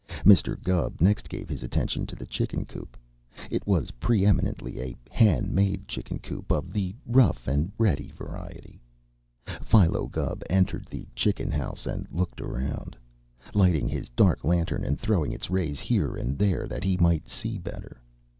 Mr. 0.25 0.59
Gubb 0.63 0.99
next 0.99 1.29
gave 1.29 1.47
his 1.47 1.61
attention 1.61 2.07
to 2.07 2.15
the 2.15 2.25
chicken 2.25 2.65
coop. 2.65 2.97
It 3.51 3.67
was 3.67 3.91
preëminently 4.01 4.77
a 4.79 4.97
hand 5.13 5.53
made 5.53 5.87
chicken 5.87 6.17
coop 6.17 6.49
of 6.51 6.73
the 6.73 6.95
rough 7.05 7.47
and 7.47 7.71
ready 7.77 8.09
variety. 8.11 8.81
Philo 9.61 10.07
Gubb 10.07 10.41
entered 10.49 10.87
the 10.87 11.05
chicken 11.15 11.51
house 11.51 11.85
and 11.85 12.07
looked 12.09 12.41
around, 12.41 12.97
lighting 13.53 13.87
his 13.87 14.09
dark 14.15 14.43
lantern 14.43 14.83
and 14.83 14.99
throwing 14.99 15.33
its 15.33 15.51
rays 15.51 15.79
here 15.79 16.15
and 16.15 16.35
there 16.35 16.65
that 16.67 16.83
he 16.83 16.97
might 16.97 17.29
see 17.29 17.59
better. 17.59 18.01